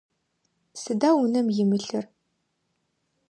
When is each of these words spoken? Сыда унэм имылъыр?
Сыда 0.81 1.09
унэм 1.21 1.47
имылъыр? 1.61 2.05